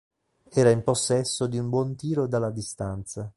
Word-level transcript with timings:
Era 0.49 0.71
in 0.71 0.81
possesso 0.81 1.45
di 1.45 1.59
un 1.59 1.69
buon 1.69 1.95
tiro 1.95 2.25
dalla 2.25 2.49
distanza. 2.49 3.29